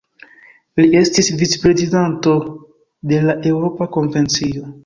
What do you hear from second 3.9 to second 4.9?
Konvencio.